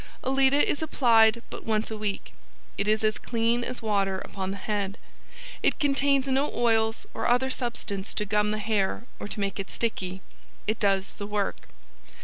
ALETA 0.23 0.67
is 0.67 0.81
applied 0.81 1.43
but 1.51 1.63
once 1.63 1.91
a 1.91 1.95
week. 1.97 2.33
It 2.75 2.87
is 2.87 3.03
as 3.03 3.19
clean 3.19 3.63
as 3.63 3.83
water 3.83 4.17
upon 4.17 4.49
the 4.49 4.57
head; 4.57 4.97
it 5.61 5.77
contains 5.77 6.27
no 6.27 6.51
oils 6.55 7.05
or 7.13 7.27
other 7.27 7.51
substance 7.51 8.15
to 8.15 8.25
gum 8.25 8.49
the 8.49 8.57
hair 8.57 9.03
or 9.19 9.27
to 9.27 9.39
make 9.39 9.59
it 9.59 9.69
sticky. 9.69 10.23
IT 10.65 10.79
DOES 10.79 11.13
THE 11.13 11.27
WORK. 11.27 11.67